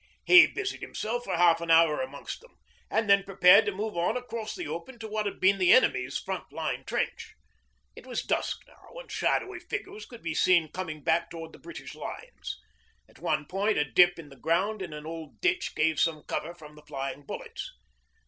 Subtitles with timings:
[0.25, 2.57] He busied himself for half an hour amongst them,
[2.89, 6.17] and then prepared to move on across the open to what had been the enemy's
[6.17, 7.35] front line trench.
[7.95, 11.93] It was dusk now and shadowy figures could be seen coming back towards the British
[11.93, 12.59] lines.
[13.07, 16.55] At one point, a dip in the ground and an old ditch gave some cover
[16.55, 17.71] from the flying bullets.